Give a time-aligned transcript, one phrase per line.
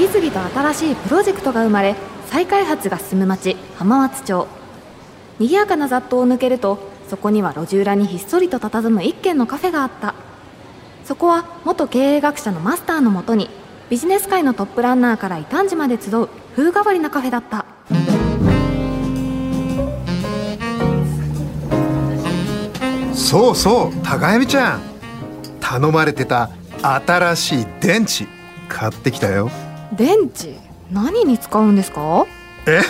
[0.00, 1.94] 次々と新しいプロジェクトが生まれ
[2.30, 4.46] 再開発が進む町浜松町。
[5.38, 6.78] 賑やかな雑踏を抜けると
[7.10, 10.14] そこには路地裏にひっそりと佇む一軒のカフェがあった。
[11.04, 13.50] そこは元経営学者のマスターのもとに
[13.90, 17.66] ビジネス界のトップランナーから異端児まで集う風変わりなカフェだった。
[23.14, 24.80] そうそう高闇ちゃん。
[25.60, 26.48] 頼まれてた
[26.80, 28.26] 新しい電池
[28.70, 29.50] 買ってきたよ。
[29.92, 30.56] 電池
[30.90, 32.26] 何に使うんですか？
[32.66, 32.80] え？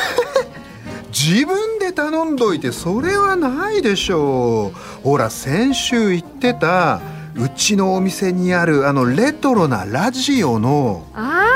[1.12, 5.02] 自分で頼んどいてそれはないでしょう。
[5.02, 7.00] ほら先週言ってた
[7.34, 11.05] うちのお店にあるあのレトロなラジオの。
[11.14, 11.46] あ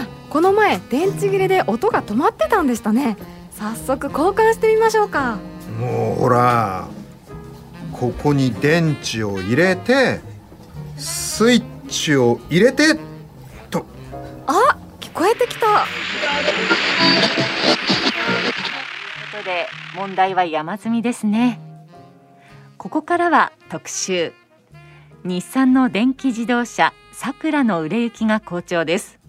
[0.00, 3.16] あこの前電池切れで音が止まってたんでしたね。
[3.52, 5.36] 早速交換してみましょうか。
[5.78, 6.86] もうほら
[7.92, 10.20] ここに電池を入れて
[10.96, 12.96] スイッチを入れて
[15.14, 15.60] こえてきた。
[15.60, 15.84] という
[19.30, 21.60] ことで問題は山積みですね。
[22.76, 24.32] ここからは特集。
[25.22, 29.20] 日産の電気自動車さくらの売れ行きが好調です。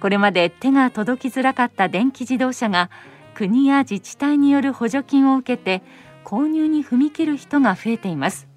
[0.00, 2.90] これまで手が届きづらかった電気自動車が
[3.34, 5.82] 国や自治体による補助金を受けて
[6.24, 8.48] 購入に踏み切る人が増えています。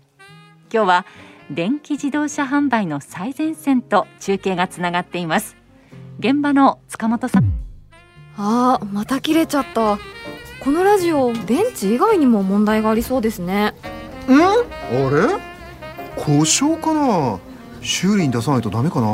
[0.73, 1.05] 今日は
[1.51, 5.64] 電気自動車販売の最前線と中継がつながっています。
[6.19, 7.53] 現場の塚本さん。
[8.37, 9.97] あーまた切れちゃった。
[10.61, 13.73] このラジオ電池以外にも問題がありそうですね。
[14.27, 14.31] ん？
[14.31, 14.55] あ
[14.89, 15.39] れ？
[16.15, 17.39] 故障かな？
[17.81, 19.07] 修理に出さないとダメかな？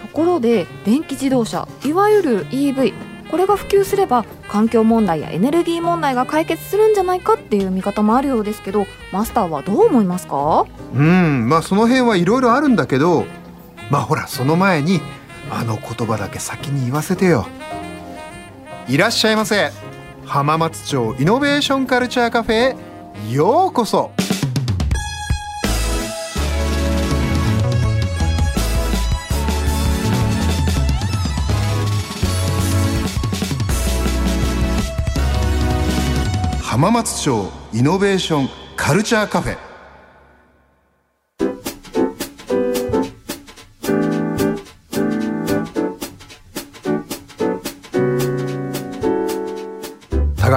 [0.00, 2.92] ところで電気自動車いわゆる EV
[3.30, 10.66] これが普及すれば環境問題やエネルギー問題が解決するんじゃないかっていう見方もあるようですけどマスターはどう思いますか？
[10.94, 13.24] うんまあその辺はいろいろあるんだけど
[13.90, 15.00] まあほらその前に
[15.54, 17.46] あの言葉だけ先に言わせてよ。
[18.88, 19.70] いらっしゃいませ。
[20.24, 24.12] 浜松町イノベーションカルチャーカフェへようこそ。
[36.62, 39.71] 浜松町イノベーションカルチャーカフェ。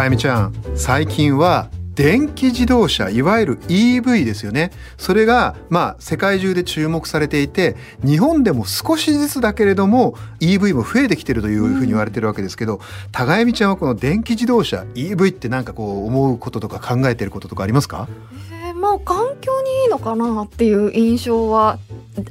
[0.05, 4.69] 高闇ちゃん最近は電気自動車いわゆる EV ですよね。
[4.99, 18.07] それがまあ世界中で注目されていて日本でも少しずつだけれども EV も増えてきてるというふうに言われてるわけですけど、高闇ちゃんはこの電気自動車 EV ってなんかこう思うこととか考えてることとかありますか？
[18.51, 21.79] えーまあ環境にいいのかなっていう印象は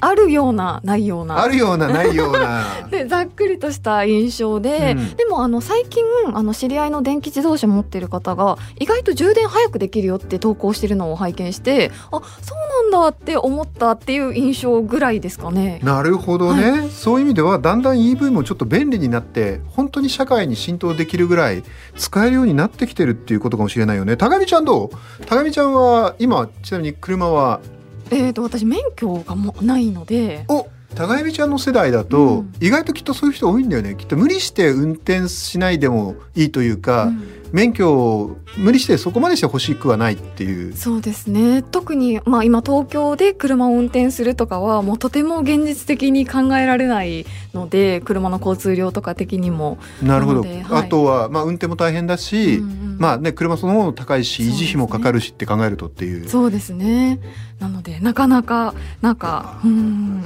[0.00, 1.42] あるようなないような。
[1.42, 2.64] あるようなないような。
[2.90, 5.16] でざっくりとした印象で、うん。
[5.16, 15.80] でもあの最近あの知り合いの電気自動車持ってる方が意外と充電早くできるよって投稿してるのを拝見してあそうなんだって思ったっていう印象ぐらいですかね。
[15.82, 21.62] なるほどね、そういう意味ではだんだん EV もちょっと便利になって本当に社会に浸透できるぐらい
[21.96, 24.16] 使えるようになってきてるっていうことかもしれないよね。
[24.16, 25.24] 高見ちゃんどう？
[25.26, 27.60] 高見ちゃんは今ちなみに車は
[28.14, 30.44] えー、と私免許がもうないので。
[30.48, 32.52] お高見ちゃんの世代だと、うん。
[32.60, 33.96] 意外ときっとそういう人多いんだよね。
[33.96, 37.44] きっと無理して運転しないでもいいというか、うん。
[37.52, 40.76] 免許を無理してそこまでして欲しくはないっていう。
[40.76, 41.62] そうですね。
[41.62, 49.78] 特に、まあ、今東京で車を運転するとかはもうとても現実的に考えられないので車の交通量とか的にも。
[50.02, 50.64] なるほど、はい。
[50.70, 56.28] あとは、まあ、運転も大変だし、うんうんまあね車そのものも高いし維持費もかかるしって考えるとっていう。
[56.28, 57.18] そうですね
[57.58, 60.24] なのでなかなかなんかうん。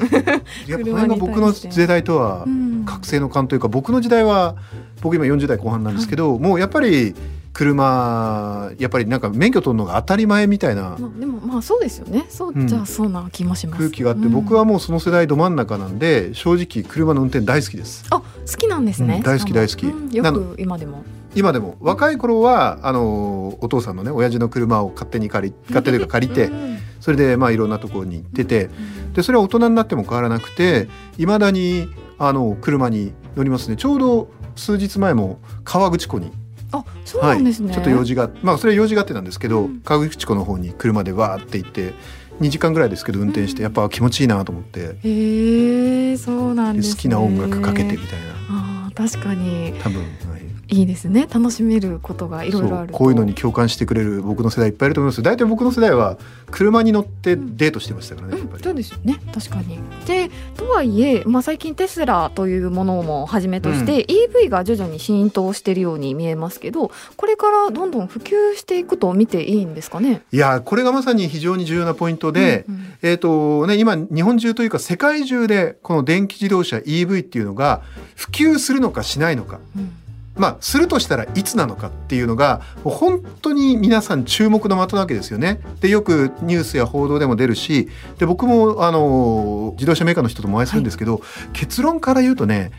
[0.67, 2.69] やっぱが僕の世代とはうん。
[2.85, 4.57] 覚醒の感というか僕の時代は
[5.03, 7.15] 僕今40代後半なんですけど、もうやっぱり
[7.53, 12.25] 車やっぱりなんか免許取るのが当たり前みたいなまあ、でもまあそうですよね。
[12.29, 12.67] そう、うん。
[12.67, 13.79] じゃあそうな気もします。
[13.79, 14.33] 空気があって、うん。
[14.33, 18.07] 僕はもうその世代ど真ん中なんで正直車の運転大好きです。
[18.11, 18.25] あ好
[18.57, 19.87] きなんですね、うん大好き大好き。
[19.87, 26.79] うんよく今でも今でも若い頃はあのお父さんのね親父の車を勝手に借り勝手というか借りてうん。
[27.01, 28.71] それでまあいろんなところに行ってて
[29.13, 31.89] でそれは大人になっても変わらなくていまだに
[32.19, 33.77] あの車に乗りますね。
[33.77, 36.33] ちょうど数日前も川口湖に
[36.73, 39.81] あそうなんですね、ちょっと用事がまあそれは用事があってなんですけど、うん。
[39.81, 41.95] 川口湖の方に車でわーって行って
[42.41, 48.35] 2時間ぐらいですけど運転してうんやっぱ気持ちいいなと思って、へえそうなんです、ね、で好きな音楽かけてみたいな。
[48.51, 49.75] あー確かに。
[49.81, 50.28] 多分、は
[50.69, 51.27] いいいですね。
[51.33, 55.23] 楽しめることがいろいろあるこういうのに共感してくれる僕の世代いっぱいいると思います。
[55.23, 56.19] 大体僕の世代は
[56.51, 58.63] 車に乗ってデートしてましたからね、うん、やっぱり。
[58.63, 59.21] そうですよね。
[59.33, 59.79] 確かに。
[60.07, 70.23] でとはいえ、まあ、最近テスラというものもはじめとして、うん、EV が徐々に浸透しているように見えますけどこれからどんどん普及していくと見ていいんですかね？
[70.33, 77.83] いやこれがまさに非常に重要なポイントで、うんうん、えっ、ー、とね今日本中というか世界中でこの電気自動車 EV っていうのが
[78.17, 79.91] 普及するのかしないのか、うん
[80.39, 85.61] まあ、するとしたらいつなのかっていうのが本当に皆さん注目の的なわけですよね。
[85.81, 87.89] でよくニュースや報道でも出るし
[88.19, 92.71] で僕もあの自動車メーカーの人ともお会いするんですけど、はい、結論から言うとね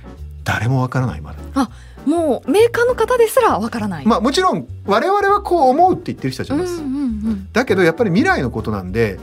[0.44, 1.40] 誰もわからないまだ。
[1.56, 1.70] あ
[2.06, 4.06] もうメーカーの方ですらわからない。
[4.06, 6.82] まあもちろん我々はこう思うって言ってる人たちいます。
[6.82, 6.96] うんうんう
[7.32, 9.20] ん、だけどやっぱり未来のことなんで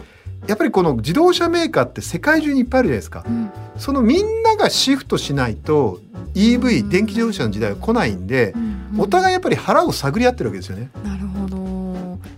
[0.48, 6.00] やっぱりこの自動車メーカーって世界中にいっぱいあるじゃないですか、うん、そのみんながシフトしないと
[6.34, 8.54] EV、電気自動車の時代は来ないんで、
[8.98, 10.90] お互いやっぱり腹を探り合ってるわけですよね。
[11.02, 11.65] なるほど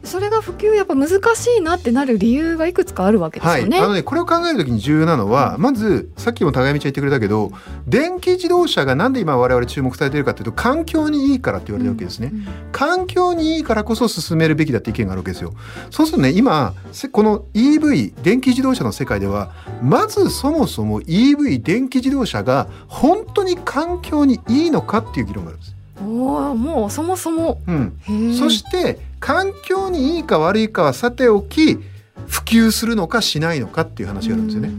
[0.09, 3.77] それが普及やっぱ難しいなってなる理由がいくつかあるわけですよね。
[3.77, 7.53] はい、あのねこれを考えるときに重要なのは、まずさっきも高見ちゃん言ってくれたけど
[7.87, 15.53] 電気自動車がなんで今我々注目されているかというと環境にいいからって言われるわけですね、うんうん、環境にいいからこそ進めるべきだって意見があるわけですよ。
[15.91, 16.73] そうするとね今
[17.13, 19.53] この EV 電気自動車の世界では
[19.83, 25.75] まずそもそも EV 電気自動車が本当に環境にいいのかっていう議論があるんです。
[26.01, 31.79] おもうそもそも、うん、そして環境にいいか悪いかはさておき
[32.27, 34.71] 普及するのかしないのかっていう話があるんですよね。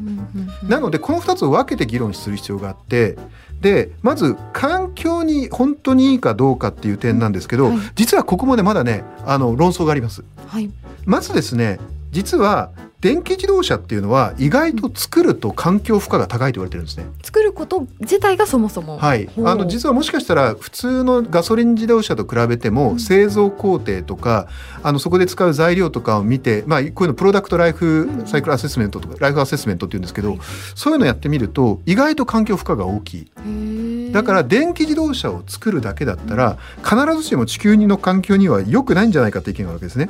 [0.67, 3.17] なのでこの2つを分けて議論する必要があって
[3.61, 10.23] でまず環境に本当にいいかどうかっていう点なんですけど、はい、実はここまでまだねあの論争があります。
[10.47, 10.69] はい、
[11.05, 11.79] まずですね
[12.11, 12.71] 実は
[13.01, 17.05] 電気自動車っていうのは意外と作ると環境負荷が高いと言われてるんですね。
[17.23, 18.97] 作ること自体がそもそも。
[18.97, 19.29] はい。
[19.37, 24.47] あの実はもしかしたら普通のガソリン自動車と比べても製造工程とか、
[24.79, 30.39] うん、あのそこで使う材料とかを見て、まあこういうのプロダクトライフサイクルアセスメントとか、うん、ライフアセスメントって言うんですけど、はい、
[30.75, 34.11] そういうのやってみると意外と環境負荷が大きい。
[34.11, 40.09] だから電気自動車を作るだけだったら、必ずしも地球の環境には良くないんじゃないかって意見があるわけですね。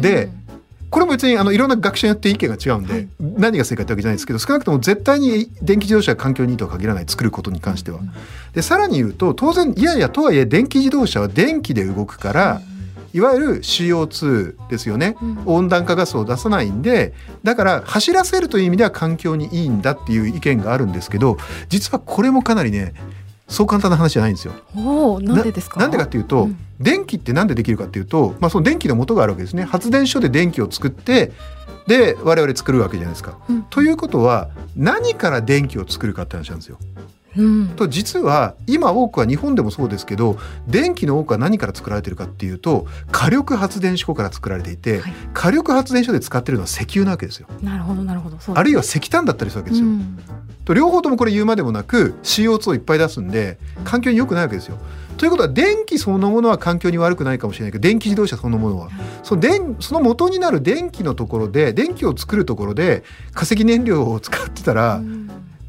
[0.00, 0.30] で
[0.90, 8.00] これも別にあのいろんな学者によって意見が違うんで、はい、何が正解ってわけじゃないですけど少なくとも絶対に電気自動車が環境にいいとは限らない作ることに関しては。
[8.54, 12.60] でさらに言うと当然いやいやとはいえ電気自動車は電気で動くから、
[13.12, 15.16] いわゆる CO2 ですよね、
[15.46, 17.12] 温暖化ガスを出さないんで
[17.42, 21.36] だから走らせるという意味では環境にいいんだっていう意見があるんですけど
[21.68, 22.94] 実はこれもかなりね
[23.50, 24.54] そう簡単な話じゃないんですよ。
[24.76, 25.80] おなんでですか？
[25.80, 31.32] なんでかっていうと、うん、電気ってなんでできるかっていうと、まあ、その電気の元があるわけですね発電所で電気を作って
[31.86, 33.36] で我々作るわけじゃないですか。
[33.48, 36.78] うん、ということは何から電気を作るかって話なんですよ。
[37.36, 40.36] うん、と実は今多くは日本でもそうですけど
[40.66, 47.46] 電気の多くは何から作られてるかっていうと火力発電所から作られていて、はい、火力発電所で使ってるのは石油なわけですよ。
[47.62, 49.88] なるほどなるほど、ね、あるいは石炭だったりするわけですよ。
[49.88, 50.18] うん、
[50.64, 54.78] と両方ともこれ言うまでもなく CO2 をいっぱい出すんで環境に良くないわけですよ。
[55.20, 58.88] ということは電気そのものは環境に悪くないかもしれないけど電気自動車そのものは、
[59.22, 63.04] その電その元になる電気のところで電気を作るところで
[63.34, 65.02] 化石燃料を使ってたら、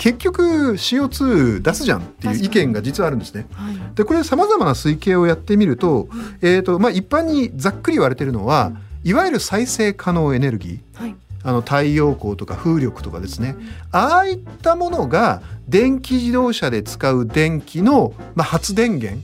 [0.02, 0.42] 結局
[0.78, 3.46] CO2 出すじゃんっていう意見が実はあるんですね。
[3.54, 6.10] はい、でこれさまざまな推計をやってみると,、
[6.42, 8.72] えーとまあ、一般にざっくり言われてるのは、
[9.04, 13.56] いわゆる再生可能エネルギー、はい、あの太陽光とか風力とかですね、
[13.92, 19.22] ああいったものが電気自動車で使う電気の、まあ、発電源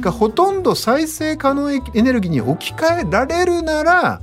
[0.00, 4.20] がほとんど再生可能エネルギーに置き換えられるなら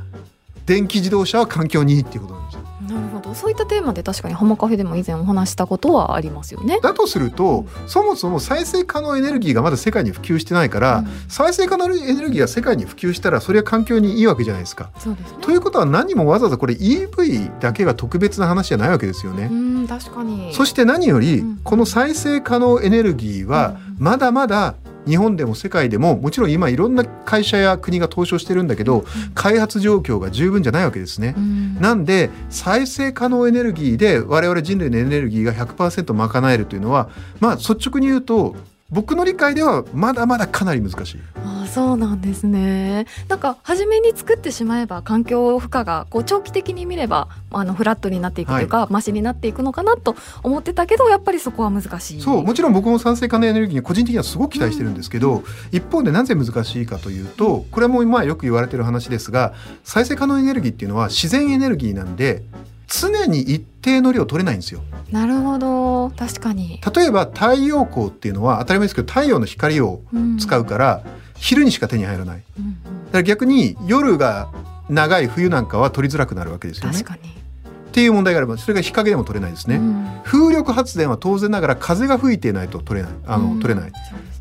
[0.65, 2.76] 電気自動車は環境にいいっていうことなんですよ。
[2.87, 6.79] なるほどそういったテーマで確かにハマカフェでも以前お話したことはありますよね。
[6.81, 14.89] だとすると、そもそも再生可能エネルギーがまだ世界に普及してないから、うん、再生可能エネルギーが世界に普及したらそれは環境にいいわけじゃないですか。
[14.97, 19.49] そうですね、ということは何もわざわざこれ EV だけが特別な話じゃないわけですよね。
[19.51, 24.75] うん確かにそして何より、この再生可能エネルギーはまだまだ
[25.07, 31.35] 日本でも世界でももちろん今いろんな会社や国が投資をしてるんだけど、開発状況が十分じゃないわけですね。
[31.79, 37.09] なんで再生可能エネルギーで我々人類のエネルギーが100%賄えるというのは
[37.39, 38.55] まあ率直に言うと
[38.89, 41.19] 僕の理解ではまだまだかなり難しい。
[41.35, 43.05] ああそうなんですね。
[43.27, 52.21] なんか初めに作ってしまえば環境負荷がこう長期的に見ればあのフラットになっていくというか、はい、マシになっていくのかなと思ってたけどやっぱりそこは難しい。
[52.21, 59.53] そうもちろん僕も酸性可能エネルギーに個人的にはすごく期待してるんですけど、うん、一方でなぜ難しいかというとこれもまあよく言われてる話ですが
[59.83, 62.43] 再生可能エネルギーっていうのは自然エネルギーなんで
[62.87, 64.81] 常に一定の量取れないんですよ。
[65.11, 70.01] なるほど確かに例えば太陽光っていうのは当たり前ですけど太陽の光を
[70.39, 71.03] 使うから、
[71.37, 72.43] 昼にしか手に入らない。
[72.59, 72.77] うんうん
[73.07, 74.49] だから逆に夜が
[74.89, 76.93] 長い冬なんかは取りづらくなるわけですよね。
[76.93, 79.77] 確かに、っていう問題があればそれが日陰でも取れないですね。
[79.77, 83.91] うん風力発電は当然ながら風が吹いていないと取れないあの、うん取れない。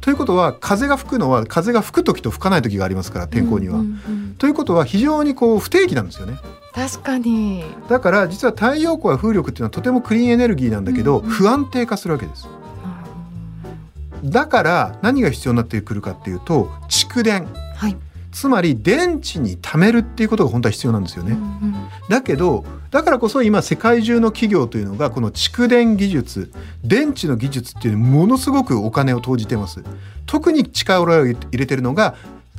[0.00, 3.76] ということは風が吹くのは風が吹く時と吹かない時がありますから天候には。
[3.76, 6.34] うんうんうんということは非常にこう不定期なんですよね。
[6.76, 7.64] 確かに。
[7.88, 12.47] だから実は太陽光や風力っていうのはとてもクリーンエネルギーなんだけど、不安定化するわけです。
[14.23, 17.47] だから何が必要になってくるかっていうと蓄電。
[17.76, 17.97] はい、
[18.30, 21.33] つまり電池に貯めるっていうことが本当は必要なんですよね。
[21.33, 21.75] うんうん。
[22.11, 26.52] だけどだからこそ今世界中の企業というのがこの蓄電技術
[26.85, 29.83] 電池の技術っていうものすごくお金を投じてます。
[30.26, 32.16] 特に力を入れてるのが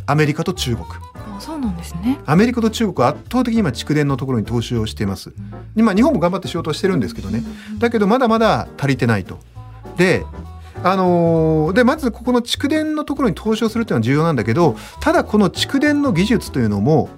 [0.07, 0.87] アメリカと中国
[1.37, 2.19] あそうなんですね。
[2.25, 5.33] アメリカと中国は圧倒的に今蓄電のところに投資をしています。
[5.75, 7.43] 今日本も頑張って仕事をしてるんですけどね。
[7.77, 9.39] だけどまだまだ足りてないと。
[9.97, 10.25] で
[10.83, 17.09] あのーでまずここの蓄電のところに投資をするっていうのは重要なんだけどただこの蓄電の技術というのも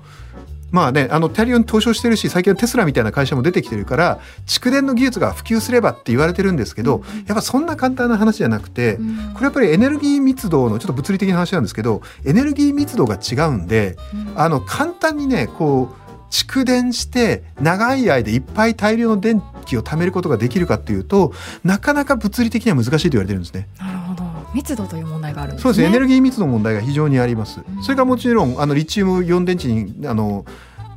[0.72, 13.98] まあね、あの大量に投資をしてるし最近はテスラみたいな会社も出てきてるから蓄電の技術が普及すればって言われてるんですけどやっぱそんな簡単な話じゃなくてうんこれやっぱりエネルギー密度のちょっと物理的な話なんですけどエネルギー密度が違うんで
[14.36, 21.34] あの簡単にねこう蓄電して長い間いっぱい大量の電気を貯めることができるかっていうと
[21.64, 23.68] なかなか物理的には難しいと言われてるんですね。
[23.78, 24.09] なるほど。
[24.54, 25.64] 密度という問題があるんですね。
[25.64, 27.84] そうですねエネルギー密度の問題が非常にありますうん。
[27.84, 30.46] それからもちろんあのリチウムイオン電池にあの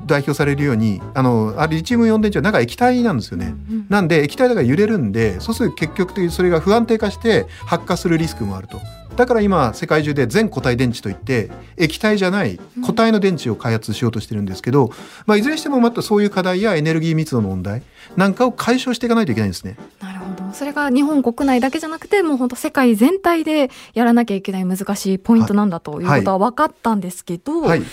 [0.07, 3.55] 代表されるようにあのあリチウムイオン電池は中液体なんですよね。
[3.71, 8.81] うんなんで液体だから揺れるんでそうすると結局的にそれが不安定化して発火するリスクもあると。
[9.17, 14.91] だから今世界中で全固体電池といって液体じゃない固体の電池を開発しようとしてるんですけど、
[15.27, 17.83] まあ、いずれにしてもまたそういう課題やエネルギー密度の問題
[18.17, 19.77] なんかを解消していかないといけないんですね。
[20.01, 20.32] なるほど。
[20.55, 27.87] それが日本国内だけじゃなくて、もう本当世界全体でやらなきゃいけない難しいポイントなんだということは分かったんですけど、はい、で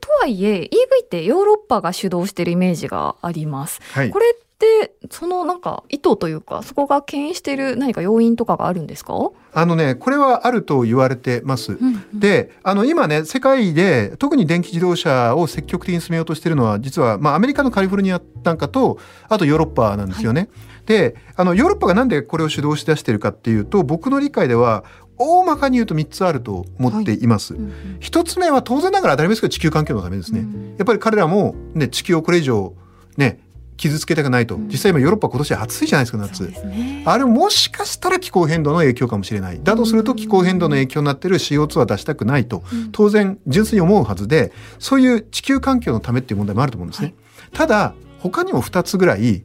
[0.00, 3.80] とはいえ EV ってヨーロッパが主導しているイメージがあります。
[3.92, 9.14] はいこれってそのなんか意図というかそこが牽引している何か要因とかがあるんですか？
[9.54, 11.72] あのねこれはあると言われてます。
[11.72, 20.48] うんうんであの今ね世界で特に電気自動車を積極的に進めようとしてるのは実は、まあ、アメリカのカリフォルニアなんかとあとヨーロッパなんですよね。
[20.86, 24.84] であのヨーロッパがなんでこれを主導し出してるかっていうと僕の理解では
[25.16, 27.54] 大まかに言うと3つあると思っています。
[27.54, 30.40] うんうん一つ目は当然ながら当たり前ですけど地球環境のためですね。
[30.40, 32.74] うんやっぱり彼らも、ね、地球をこれ以上
[33.16, 33.38] ね
[33.76, 36.42] 傷つけたくないとうん実際今ヨーロッパ今年暑いじゃないですか夏。
[36.66, 37.04] ね。
[37.06, 39.60] あれもしかしたら気候変動の影響かもしれない。
[39.62, 47.06] だとすると気候変動の影響になってる CO2 は出したくないとうん当然純粋に思うはずでそういう地球環境のためっていう問題もあると思うんですね。
[47.06, 47.14] はい
[47.52, 49.44] ただ他にも2つぐらい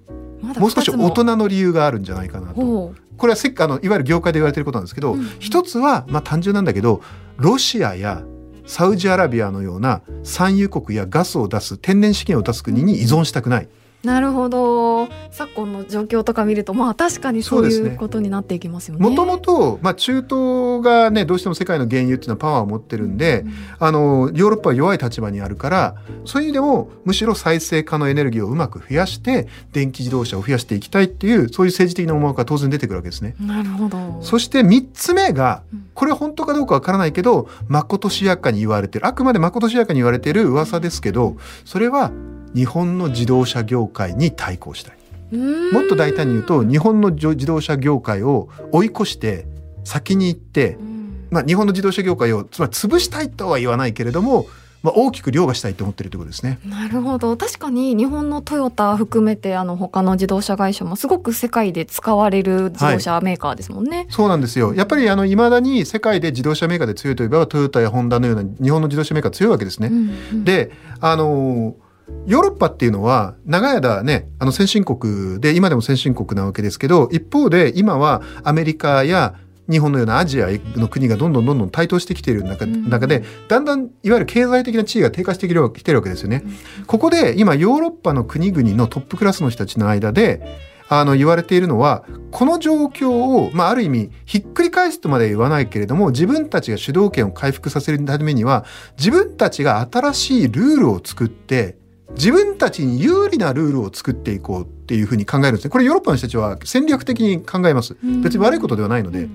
[0.56, 2.94] もう少し大人の理由があるんじゃないかなと。
[3.18, 7.02] これはせっかあのいわゆる業界で言われてることなんですけど、うんうん一つはまあ単純なんだけど
[7.38, 8.24] ロシアや
[8.66, 13.70] サウジアラビアのような産油国やガスを出す天然資源を出す国に依存したくない。
[14.04, 19.02] なるほど昨今の状況とか見るとまあ確かにそういうことになっていきますよね。
[19.02, 33.36] もともと、まあ、中東がねどうしても世界の原油っていうのはパワーを持ってるんで、うんあのヨーロッパは弱い立場にあるからそういう意味でもむしろ再生可能エネルギーをうまく増やして電気自動車を増やしていきたいっていうそういう政治的な思惑が当然出てくるわけですね。
[33.40, 33.98] なるほど。
[34.22, 42.12] そして3つ目がうんこれは本当かどうかわからないけどまことしやかに言われてるあくまでまことしやかに言われてる噂ですけどそれは
[42.58, 44.98] 日本の自動車業界に対抗したい。
[45.36, 49.46] もっと大胆に言うと日本の自動車業界を追い越して
[49.84, 54.48] 先に行ってう、んまあ、日本の自動車業界をつまり潰したいとは言わないけれども、
[54.84, 56.60] まあ、大きく凌駕したいと思ってるということですね。
[56.66, 64.08] なるほど確かに日本のトヨタ含めてあの他の自動車会社もすごく世界で使われる自動車メーカーですもんね。
[64.10, 64.74] そうなんですよ。
[64.74, 69.90] やっぱりあの未だに世界で自動車メーカーで強いといえばトヨタやホンダのような日本の自動車メーカー強いわけですね。
[69.90, 70.72] うんうんで、
[71.02, 71.87] あのー
[72.26, 79.36] ヨーロッパっていうのは長い間ねあの先進国で今でも先進国なわけですけど一方で今はアメリカや
[79.70, 80.48] 日本のようなアジア
[80.78, 86.44] の国がどんどんどんどん台頭してきている中,、でだんだんいわゆる経済的な地位が低下してきてるきてるわけですよね。
[86.86, 90.42] ここで今ヨーロッパの国々のトップクラスの人たちの間で
[90.90, 98.66] あの言われているのはこの状況を、まあ、ある意味ひっくり返すとまでは言わないけれども自分たちが主導権を回復させるためには
[98.98, 101.76] 自分たちが新しいルールを作って
[102.12, 105.70] 自分たちに有利なルールを作っていこうっていうふうに考えるんですね。
[105.70, 107.96] これヨーロッパの人たちは戦略的に考えます。
[108.04, 109.28] うん別に悪いことではないので。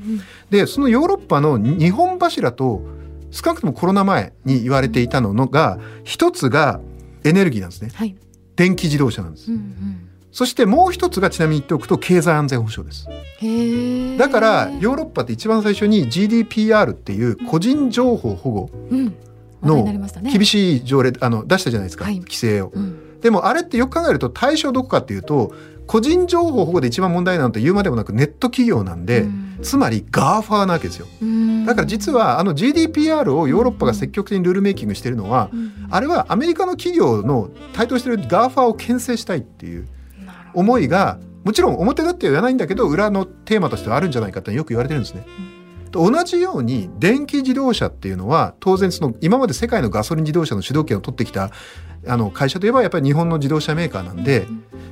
[0.50, 2.83] でそのヨーロッパの日本柱と
[3.31, 6.81] 少なくともコロナ前に言われていたのが一つが
[7.25, 8.17] エネルギーなんですねはい。
[8.57, 13.07] 電気自動車なんですうんうんそしてもう一つがちなみに言っておくと経済安全保障です
[14.19, 19.01] だからヨーロッパって一番最初に GDPR っていう個人情報保護うん
[19.62, 20.33] 話題になりましたね。
[20.33, 22.19] 厳しい条例あの出したじゃないですか、はい。
[22.19, 22.73] 規制を。
[22.75, 23.21] うん。
[23.21, 25.54] でもあれってよく考えると対象どこかっていうと
[25.87, 29.59] 個人情報保護で一番問題なのって言うまでもなくネット企業なんで、うん。
[29.62, 31.07] つまり GAFA なわけですよ。
[31.23, 31.64] うん。
[31.64, 39.87] だから実はあの GDPR をヨーロッパが積極的にルールメイキングしてるのは、うんあれはアメリカの企業の台頭してる GAFA を牽制したいっていう
[40.54, 45.26] 思いがもちろん表だっては言わないんだけど裏のテーマとしてはあるんじゃないかってよく言われてるんですね。
[45.92, 51.50] と同じように電気自動車っていうのは当然その今まで世界のガソリン自動車の主導権を取ってきた
[52.06, 54.46] あの会社といえばやっぱり日本の自動車メーカーなんで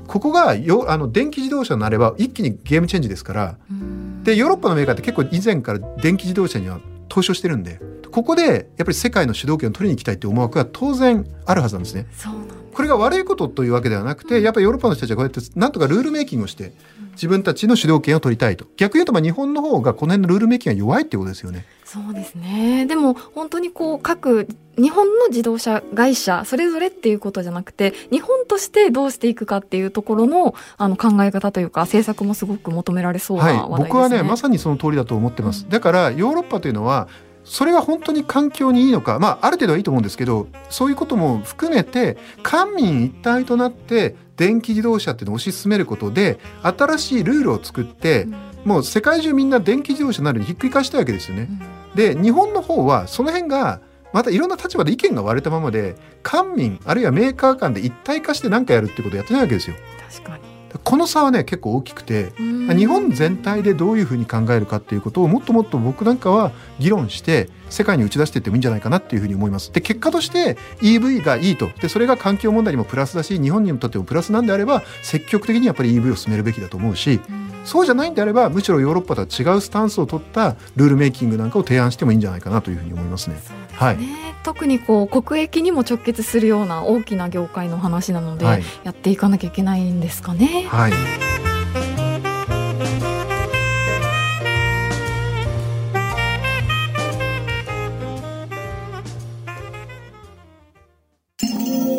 [0.06, 3.58] ここがよあの電気自動車になれば一気にゲームチェンジですから。
[3.70, 4.22] うん。
[4.22, 7.80] でヨーロッパのメーカーって結構以前から電気自動車には投資をしてるんで
[8.10, 12.06] ここでやっぱり世界の主導権を取りに行きたいって思惑が当然あるはずなんですね。
[12.12, 16.72] そうなんだこれが悪いことというわけではなくてやっぱりヨーロッパの人たちはこうやってなんとかルールメイキングをして
[17.12, 21.66] 自分たちの主導権を取りたいと逆に言うとまあ日本の方がこの辺のルールメイキングが弱いっていうことですよね。
[21.84, 24.46] そうですねでも本当にこう各
[24.78, 33.72] 日本の自動車会社それぞれっていうことじゃなくて日本としてどうしていくかっていうところのあの考え方というか政策もすごく求められそうな話題ですね。
[33.72, 35.66] はい、僕はねまさにその通りだと思ってます。
[35.68, 37.08] だからヨーロッパというのは
[37.50, 51.48] それが本当に環境にいいのか、まあ、ある程度はいいと思うんですけどそういうことも含めて官民一体となって電気自動車っていうのを推し進めることで新しいルールを作ってうんもう世界中みんな電気自動車になるにひっくり返したいわけですよね。
[51.94, 53.80] で日本の方はその辺が
[54.12, 59.76] またいろんな立場で意見が割れたままで官民あるいはメーカー間で一体化して何かやるってことをやってないわけですよ。
[60.08, 60.49] 確かに
[60.84, 69.72] この差はね結構大きくてうん日本全体でどういうふうに考えるかっていうことをもっともっと僕なんかは議論して世界に打ち出していってもいいんじゃないかなっていうふうに思います。
[69.72, 83.59] で結果として EV がいいとでそれが環境問題にもプラスだし日本にとってもプラスなんであれば積極的にやっぱり EV を進めるべきだと思うしうんそうじゃないんであればむしろヨーロッパとは違うスタンスを取ったルールメイキングなんかを提案してもいいんじゃないかなというふうに思いますね。
[83.80, 83.98] はい。
[84.42, 88.62] 特にこう国益にも直結するような大きな業界の話なので、はい。
[88.84, 90.66] やっていかなきゃいけないんですかね。
[90.68, 90.92] はい。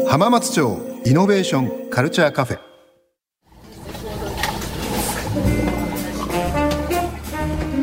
[0.08, 2.60] 浜松町イノベーションカルチャーカフェ。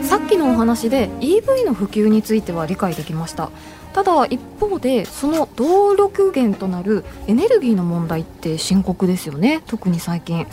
[0.04, 3.50] さっきのお話で EV の普及については理解できました
[3.92, 9.62] ただ一方でその動力源となるエネルギーの問題って深刻ですよね。
[9.66, 10.46] 特に最近。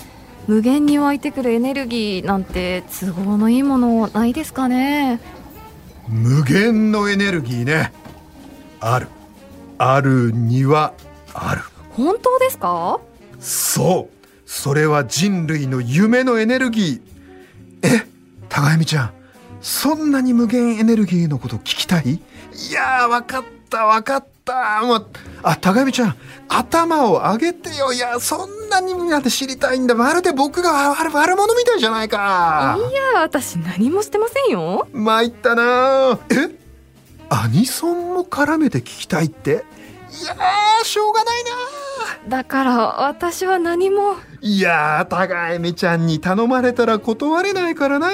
[0.48, 5.19] 無限に湧いてくるエネルギーなんて都合のいいものないですかね。
[6.08, 7.91] 無限のエネルギーね。
[8.80, 9.08] ある。
[9.78, 10.93] あるには
[11.34, 11.62] ある。
[11.91, 13.00] 本当ですか？
[13.39, 14.15] そう。
[14.45, 17.88] それは人類の夢のエネルギー。
[17.88, 18.06] え
[18.48, 19.12] 高由美ちゃん
[19.62, 22.19] そんなに無限エネルギーのこと聞きたい？
[22.56, 24.82] いやーわかったわかった。
[24.84, 25.08] もう
[25.44, 26.15] あ高由美ちゃん
[26.48, 27.91] 頭を上げてよ。
[27.91, 29.96] いやそんなになんて知りたいんだ。
[29.96, 32.78] まるで僕が悪悪者みたいじゃないか。
[32.78, 34.88] いや私何もしてませんよ。
[34.94, 36.56] 参ったなえ？
[37.30, 39.52] アニソンも絡めて聞きたいって？
[39.52, 39.56] い
[40.26, 44.15] やーしょうがないなだから私は何も。
[44.41, 48.10] いやー高江美ちゃんに頼まれたら断れないからな。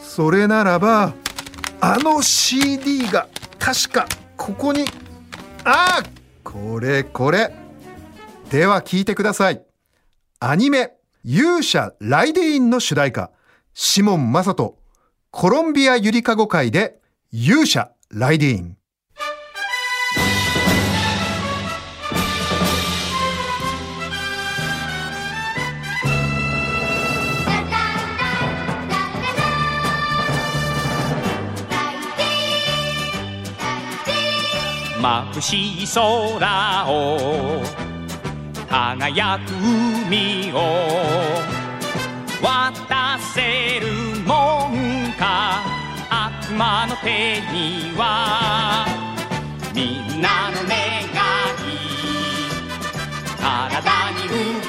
[0.00, 1.12] それならば
[1.80, 4.84] あの CD が確かここに。
[5.64, 6.02] ああ
[6.42, 7.54] これこれ。
[8.50, 9.62] では聞いてください。
[10.40, 10.92] アニメ
[11.24, 13.30] 「勇者ライディーン」の主題歌。
[13.74, 14.78] シモン・マサト。
[15.30, 16.98] コロンビアゆりかご会で
[17.30, 18.76] 「勇者ライディーン」
[35.00, 37.62] 眩しい空を
[38.68, 39.52] 輝く
[40.08, 40.58] 海を
[42.42, 43.86] 渡せる
[44.26, 45.62] もんか
[46.10, 48.86] 悪魔の手には
[49.74, 51.08] みんなの願い
[53.40, 54.26] 体に
[54.58, 54.67] 受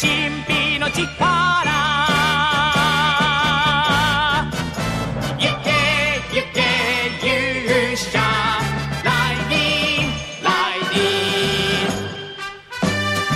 [0.00, 0.08] 神
[0.48, 1.04] 秘の力。
[5.36, 5.68] 行け
[6.32, 6.64] 行け
[7.22, 8.18] 勇者
[9.04, 10.08] ライディン
[10.42, 11.92] ライディ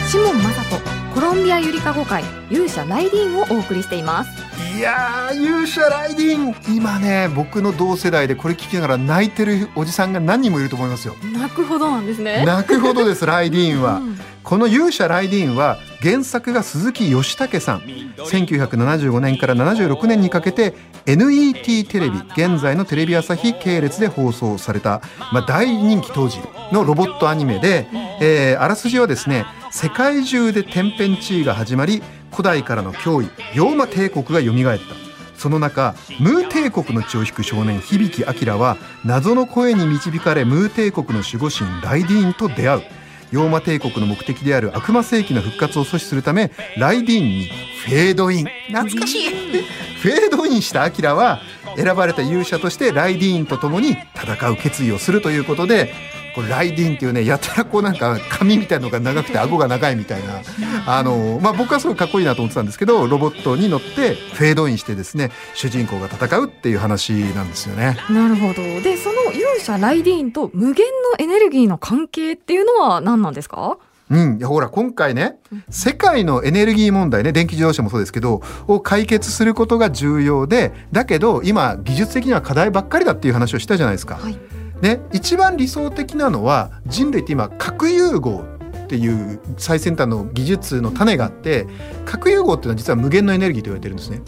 [0.07, 0.09] ン。
[0.09, 0.81] シモン・マサト
[1.12, 4.31] コロンビアゆりかご会勇者ライディーンをお送りしています。
[4.74, 6.55] いやー勇者ライディン。
[6.74, 11.14] 今ね僕の同世代でこれ聞きながら泣いてるおじさんが何人もいると思いますよ。
[11.35, 12.42] 泣くほどなんですね。
[12.46, 14.18] 泣くほどですライディーンは、うん。
[14.42, 17.80] この勇者ライディーンは原作が鈴木義武さん。
[18.18, 20.74] 1975年から76年にかけて
[21.06, 25.00] NET テレビ現在のテレビ朝日系列で放送された、
[25.32, 26.38] まあ、大人気当時
[26.72, 27.88] のロボットアニメで、
[28.20, 35.04] えーあらすじはですね世界中で天変地異が始まり古代からの脅威ローマ帝国が蘇った。
[35.38, 43.03] その中ムー帝国の血を引く少年響明は謎の声に導かれムー帝国の守護神ライディーンと出会う。
[43.35, 47.49] ローマ帝国の目的である悪魔世紀の復活を阻止するためライディーンに
[47.85, 48.47] フェードイン。
[48.68, 49.29] 懐かしい。
[49.29, 51.40] フェードインしたアキラは
[51.77, 55.92] 選ばれた勇者としてライディーンと共に戦う決意をするということで
[56.35, 60.42] これライディーンっていうねやたらこうなんか髪みたいのが長くて顎が長いみたいな。
[60.87, 67.97] あの、まあ、僕はすごいかっこいいなと思ってたんですけどロボットに乗ってフェードインしてですね主人公が戦うっていう話なんですよね。
[68.11, 68.62] なるほど。
[68.83, 70.87] でその勇者ライディーンと無限
[71.18, 73.79] のエネルギーの関係っていうのは何なんですか？
[74.11, 75.38] うん、いやほら今回ね
[75.70, 84.16] 世界のエネルギー問題ね電気自動車もそうですけどを解決することが重要でだけど今技術的には課題ばっかりだっていう話をしたじゃないですか。
[84.16, 84.38] はい
[84.85, 88.44] ね、一番理想的なのは人類って今核融合
[88.85, 91.66] っていう最先端の技術の種があって
[92.05, 94.20] 核融合っていうのは実は無限のエネルギーと言われてるんですね。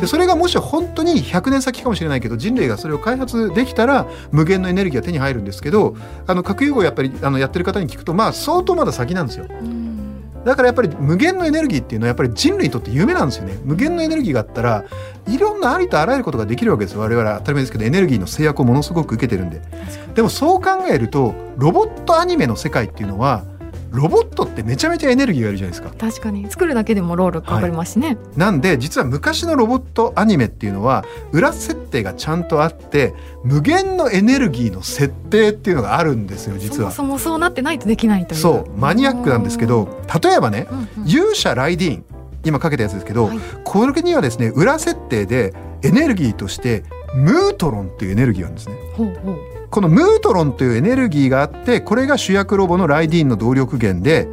[0.00, 5.94] でそれがもし本当に100年先かもしれないけど人類がそれを開発できたら無限のエネルギーが手に入るんですけど
[6.26, 9.46] あの核融合やっぱりあのやってる方に聞くとまあ相当まだ先なんですよ。
[9.50, 9.93] うん
[10.44, 13.58] だからやっぱり無限のエネルギーっていうのはやっぱり人類にとって夢なんですよね。
[13.64, 14.84] 無限のエネルギーがあったら
[15.26, 16.94] いろんなありとあらゆることができるわけです。
[16.94, 19.62] よ我々は当たり前ですけどエネルギーの制約をものすごく受けてるんで。
[20.14, 23.42] でもそう考えるとロボットアニメの世界っていうのは
[23.94, 25.94] ロボットってめちゃめちゃエネルギーがいるじゃないですか。
[25.96, 26.50] 確かに。
[26.50, 36.90] 作るだけでも労力かかりますしね、なんで実は昔のロボットアニメっていうのは裏設定がちゃんとあって無限のエネルギーの設定っていうのがあるんですよ実は。
[36.90, 38.40] そもそもそうなってないとできないという。
[38.40, 38.78] そう。
[38.78, 39.88] マニアックなんですけど
[40.22, 41.08] 例えばねうんうん。
[41.08, 42.04] 勇者ライディーン
[42.44, 43.38] 今かけたやつですけど、はい。
[43.64, 46.82] これにはですね裏設定でエネルギーとして
[47.14, 48.76] ムートロンっていうエネルギーがあるんですね。
[48.96, 54.28] ほうほうこのムートロンというエネルギーがあってこれが主役ロボのライディーンの動力源で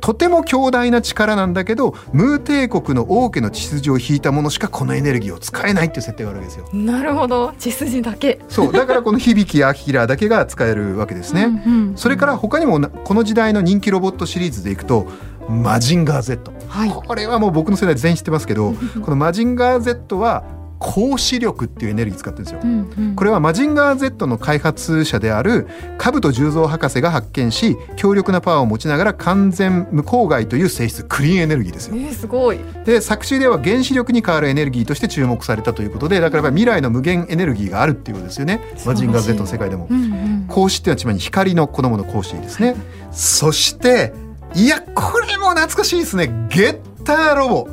[0.00, 6.70] とても強大な力なんだけどムー帝国の王家の血筋を引いたものしかこのエネルギーを使えないっていう設定があるわけですよ。
[6.72, 7.52] なるほど。
[7.58, 8.40] 血筋だけ。
[8.48, 8.72] そう。
[8.72, 15.06] だからこの響アキラだけが使えるわけですね、うんうんそれから他にもなこの時代の人気ロボットシリーズでいくと
[15.46, 16.90] マジンガー Z はい。
[16.90, 22.60] これはもう僕の世代全員知ってますけどこのマジンガー Z は光子力っていうエネルギー使ってるんですよ。
[22.62, 25.66] うんうんこれはマジンガー Z の開発者である
[25.98, 31.96] 兜十三博士が発見し強力なパワーを持ちながら完全無公害という性質クリーンエネルギーですよ。
[31.96, 39.86] えー、すごいで作中では原子力に変わるエネルギーとして注目されたということでだから未来の無限エネルギーがあるっていうことですよねマジンガー Z の世界でも。
[39.90, 42.76] うんうん光子っていうのはつまり光の子供の光子ですね。
[43.10, 44.12] そして
[44.54, 47.68] いやこれも懐かしいですねゲッターロボ。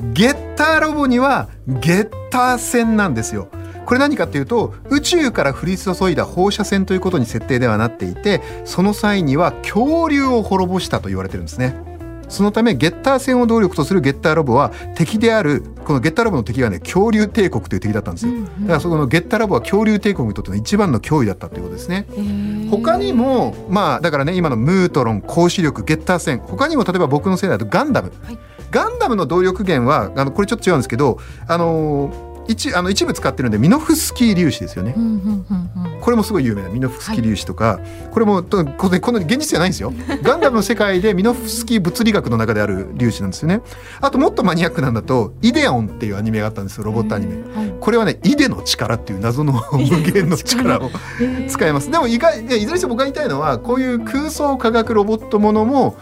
[0.00, 3.48] ゲッターロボにはゲッター線なんですよ。
[3.84, 11.74] これ何かっていうと宇宙から降り注いだ放射線ということに設定ではなっていてその際には恐竜を滅ぼしたと言われてるんですね。
[12.28, 18.34] そのためゲッター線を動力とするゲッターロボは敵であるこのゲッターロボの敵はね恐竜帝国という敵だったんですよ。
[18.60, 22.06] だからそこのゲッターロボは恐竜帝国にとっての一番の脅威だったということですね。
[22.10, 28.38] えー他にもまあだからね今のムートロン光子力ゲッター線他にも例えば僕の世代だとガンダム、はい
[28.70, 34.94] ガンダムの動力源はあのこれちょっと違うんですけどあのー一あの一部使ってるんでミノフスキー粒子ですよね。
[34.96, 35.00] う。
[35.00, 36.00] んうんうんうん。
[36.00, 37.78] これもすごい有名なミノフスキー粒子とか、
[38.10, 39.92] これもとこのこの現実じゃないんですよ。
[40.24, 43.60] ガンダムの世界でミノフスキー物理学の中である粒子なんですよね。
[44.00, 47.34] あともっとマニアックなんだとイデオンっていうアニメがあったんですよロボットアニメ。
[47.54, 47.74] はい。
[47.78, 50.78] これはねイデの力っていう謎の無限の力。
[50.80, 50.90] を
[51.48, 51.90] 使えます。
[51.90, 55.96] でも意外いやいずれにしても僕が言いたいのはこういう空想科学ロボットものも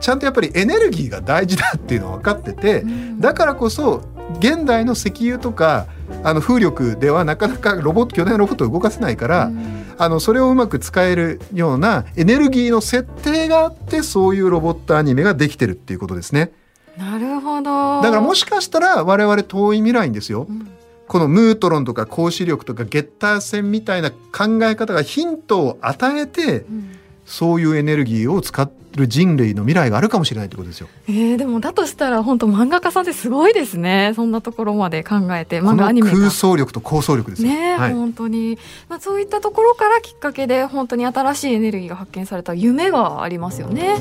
[0.00, 2.84] ちゃんとやっぱりエネルギーが大事だっていうのは分かってて
[3.18, 4.02] だからこそ
[4.38, 5.86] 現代の石油とか
[6.22, 9.50] あの風力ではなかなかロボット巨大なロボットを動かせないから、
[9.98, 16.52] あのそれをうまく使えるようなエネルギーの設定があってそういうロボットアニメができてるっていうことですね。
[16.96, 18.02] なるほど。
[18.02, 20.68] だからもしかしたら我々遠い未来にですよ、ん。
[21.06, 26.96] このムートロンとか光子力とかゲッター線みたいな考え方がヒントを与えてうん
[27.30, 30.88] そういうエネルギーを使ってる人類の未来があるかもしれないってことですよ。
[31.06, 34.12] えー、でもだとしたら本当漫画家さんってすごいですね。
[34.16, 36.16] そんなところまで考えて漫画アニメが。
[36.16, 37.48] 空想力と構想力ですよ。
[37.48, 43.94] ねえ、はい、本当に、まあ、そういったところからきっかけで本当に新しいエネルギーが発見された夢がありますよね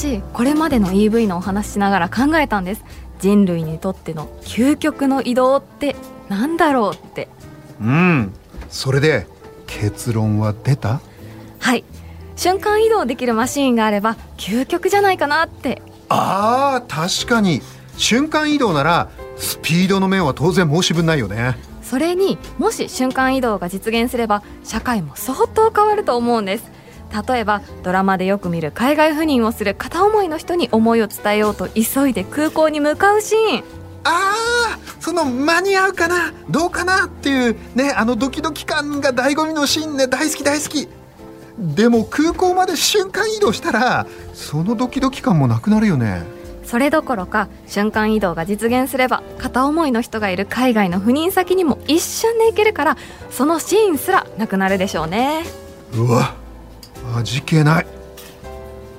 [0.00, 2.86] 私これまでの EV のお話しながら考えたんです。
[3.18, 5.94] 人類にとっての究極の移動って
[6.30, 7.28] なんだろうって。
[7.82, 8.32] うん。
[8.70, 9.26] それで
[9.66, 11.02] 結論は出た？
[11.58, 11.84] はい。
[12.34, 15.82] 瞬間移動できるマシーンがあれば究極じゃないかなって。
[16.08, 17.60] あー確かに。
[17.98, 21.58] 瞬間移動ならスピードの面は当然申し分ないよね。
[21.82, 26.64] それにもし瞬間移動が実現すれば社会も相当変わると思うんです
[27.26, 33.64] 例えばドラマでよく見る海外赴任をする片思いの人に思いを伝えようと急いで空港に向かうシーン。
[34.04, 36.32] あーその間に合うかな？
[36.48, 37.06] どうかな？
[37.06, 40.88] っていうねあのドキドキ感が醍醐味のシーンね大好き大好き。
[41.58, 46.22] でも空港まで瞬間移動したらそのドキドキ感もなくなるよね。
[46.64, 52.96] それどころか瞬間移動が実現すれば片思いの人がいる海外の赴任先にも一瞬で行けるから
[53.30, 55.42] そのシーンすらなくなるでしょうね。
[55.92, 56.34] うわ
[57.16, 57.86] 味気ない。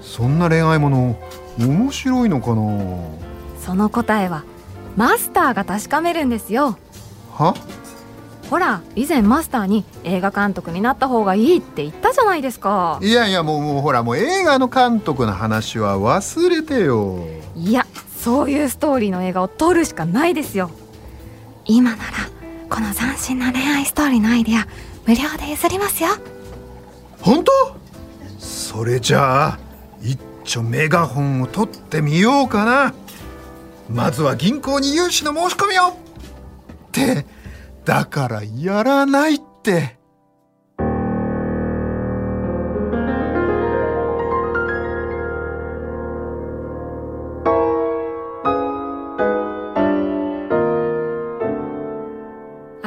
[0.01, 1.17] そんな恋愛もの
[1.57, 2.61] 面白いのかな？
[3.59, 4.43] その答えは
[4.95, 6.77] マスターが確かめるんですよ。
[7.33, 7.55] は？
[8.49, 12.99] ほら以前マスターに映画監督になった方がいいって言ったじゃないですか。
[13.01, 17.19] いやいやもうもうほらもう映画の監督の話は忘れてよ。
[17.55, 20.69] いやそういうストーリーの映画を撮るしかないですよ。
[21.65, 22.03] 今なら
[22.69, 24.67] この斬新な恋愛ストーリーのアイデア
[25.07, 26.09] 無料で譲りますよ。
[27.21, 27.80] 本当？
[28.71, 29.59] それじゃあ
[30.01, 32.93] 一丁メガホンを取ってみようかな。
[33.89, 35.89] まずは銀行に融資の申し込みを。
[35.89, 35.95] っ
[36.93, 37.25] て
[37.83, 39.99] だからやらないって。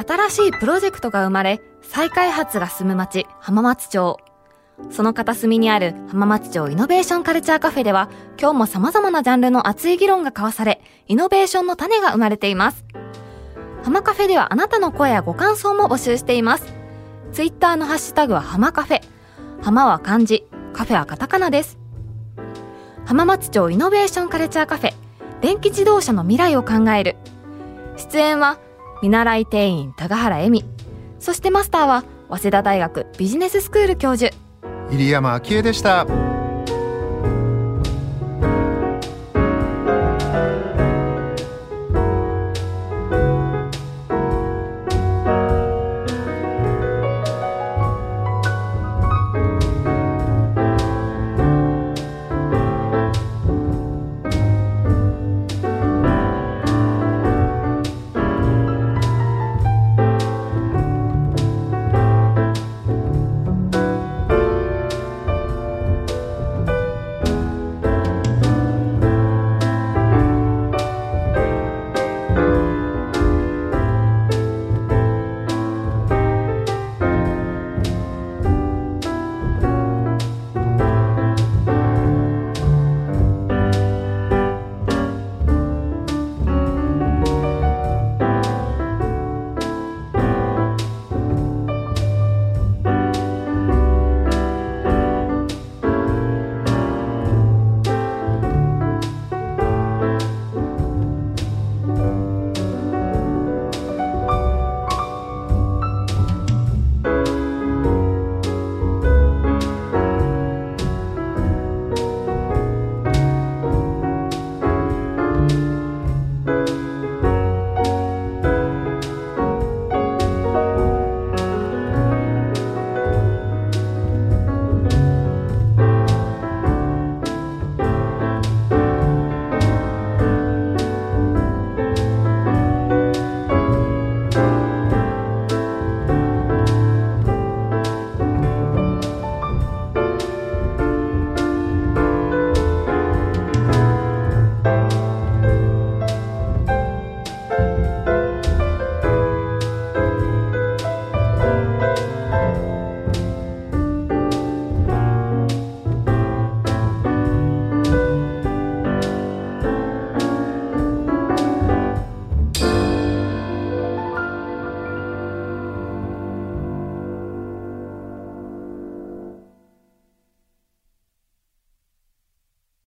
[0.07, 4.24] 新しいプロジェクトが生まれ再開発が進む町浜松町。
[4.91, 8.09] その片隅にある浜松町イノベーションカルチャーカフェでは
[8.39, 12.85] 今日も様々なジャンルの熱い議論が交わされイノベーションの種が生まれています。
[13.83, 16.73] 浜カフェではあなたの声やご感想も募集しています。
[17.31, 19.01] ツイッターのハッシュタグは浜カフェ。
[19.61, 20.43] 浜は漢字。
[20.73, 21.77] カフェはカタカナです。
[23.05, 24.93] 浜松町イノベーションカルチャーカフェ
[25.41, 27.15] 電気自動車の未来を考える。
[27.97, 28.57] 出演は
[29.03, 30.65] 見習い店員高原恵美。
[31.19, 34.35] そしてマスターは早稲田大学ビジネススクール教授。
[34.91, 36.34] 入山昭恵でした。